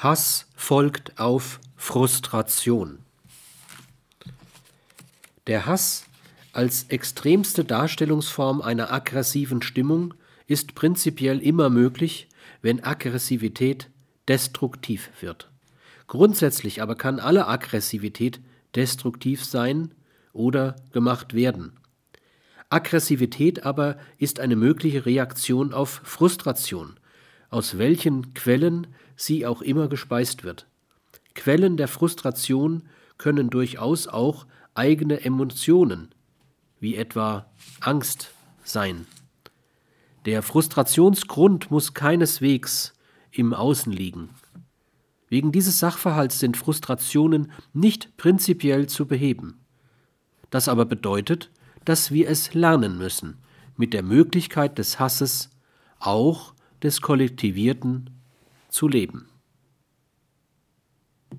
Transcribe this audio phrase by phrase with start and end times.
[0.00, 3.00] Hass folgt auf Frustration.
[5.46, 6.06] Der Hass
[6.54, 10.14] als extremste Darstellungsform einer aggressiven Stimmung
[10.46, 12.28] ist prinzipiell immer möglich,
[12.62, 13.90] wenn Aggressivität
[14.26, 15.50] destruktiv wird.
[16.06, 18.40] Grundsätzlich aber kann alle Aggressivität
[18.74, 19.92] destruktiv sein
[20.32, 21.78] oder gemacht werden.
[22.70, 26.99] Aggressivität aber ist eine mögliche Reaktion auf Frustration,
[27.50, 28.86] aus welchen Quellen
[29.16, 30.66] sie auch immer gespeist wird.
[31.34, 32.84] Quellen der Frustration
[33.18, 36.14] können durchaus auch eigene Emotionen,
[36.80, 37.46] wie etwa
[37.80, 38.30] Angst,
[38.62, 39.06] sein.
[40.26, 42.94] Der Frustrationsgrund muss keineswegs
[43.30, 44.30] im Außen liegen.
[45.28, 49.60] Wegen dieses Sachverhalts sind Frustrationen nicht prinzipiell zu beheben.
[50.50, 51.50] Das aber bedeutet,
[51.84, 53.38] dass wir es lernen müssen,
[53.76, 55.50] mit der Möglichkeit des Hasses,
[55.98, 58.10] auch des Kollektivierten,
[58.68, 59.28] zu leben.